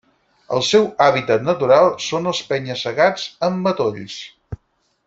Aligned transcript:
El 0.55 0.63
seu 0.67 0.87
hàbitat 1.07 1.45
natural 1.49 1.91
són 2.07 2.33
els 2.33 2.41
penya-segats 2.55 3.31
amb 3.51 3.65
matolls. 3.69 4.19